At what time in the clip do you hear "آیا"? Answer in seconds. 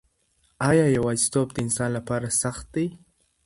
0.69-0.85